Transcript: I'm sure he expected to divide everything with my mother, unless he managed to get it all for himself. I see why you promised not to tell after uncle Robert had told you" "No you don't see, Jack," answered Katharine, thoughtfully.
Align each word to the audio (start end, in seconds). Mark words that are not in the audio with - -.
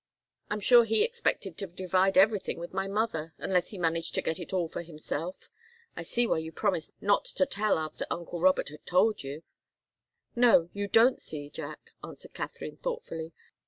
I'm 0.49 0.61
sure 0.61 0.83
he 0.83 1.03
expected 1.03 1.59
to 1.59 1.67
divide 1.67 2.17
everything 2.17 2.57
with 2.57 2.73
my 2.73 2.87
mother, 2.87 3.35
unless 3.37 3.67
he 3.67 3.77
managed 3.77 4.15
to 4.15 4.23
get 4.23 4.39
it 4.39 4.51
all 4.51 4.67
for 4.67 4.81
himself. 4.81 5.47
I 5.95 6.01
see 6.01 6.25
why 6.25 6.39
you 6.39 6.51
promised 6.51 6.93
not 7.01 7.23
to 7.25 7.45
tell 7.45 7.77
after 7.77 8.07
uncle 8.09 8.41
Robert 8.41 8.69
had 8.69 8.83
told 8.87 9.21
you" 9.21 9.43
"No 10.35 10.71
you 10.73 10.87
don't 10.87 11.21
see, 11.21 11.51
Jack," 11.51 11.91
answered 12.03 12.33
Katharine, 12.33 12.77
thoughtfully. 12.77 13.31